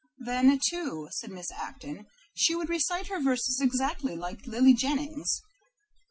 "Then, 0.17 0.59
too," 0.71 1.09
said 1.11 1.29
Miss 1.29 1.51
Acton, 1.51 2.07
"she 2.33 2.55
would 2.55 2.69
recite 2.69 3.05
her 3.09 3.19
verses 3.21 3.59
exactly 3.61 4.15
like 4.15 4.47
Lily 4.47 4.73
Jennings. 4.73 5.43